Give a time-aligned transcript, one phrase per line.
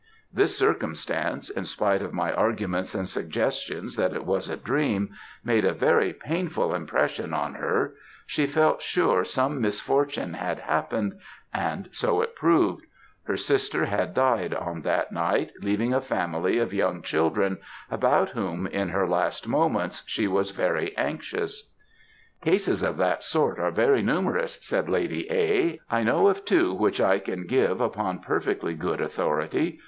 [0.33, 5.11] This circumstance, in spite of my arguments and suggestions that it was a dream,
[5.43, 7.93] made a very painful impression on her;
[8.25, 11.19] she felt sure some misfortune had happened,
[11.53, 12.87] and so it proved;
[13.25, 17.59] her sister had died on that night, leaving a family of young children,
[17.91, 21.69] about whom, in her last moments, she was very anxious."
[22.43, 26.99] "Cases of that sort are very numerous," said Lady A., "I know of two which
[26.99, 29.79] I can give upon perfectly good authority.